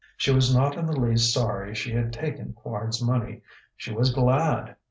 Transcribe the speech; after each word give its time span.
She 0.17 0.31
was 0.33 0.51
not 0.51 0.79
in 0.79 0.87
the 0.87 0.99
least 0.99 1.31
sorry 1.31 1.75
she 1.75 1.91
had 1.91 2.11
taken 2.11 2.53
Quard's 2.53 3.03
money; 3.03 3.43
she 3.77 3.93
was 3.93 4.11
glad. 4.11 4.75